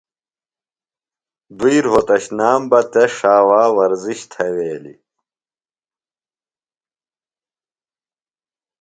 دُوئی 1.57 1.77
روھوتشنام 1.83 2.61
بہ 2.69 2.79
تس 2.91 3.09
ݜاوا 3.17 3.63
ورزِش 3.77 4.19
تھویلیۡ۔ 4.31 4.99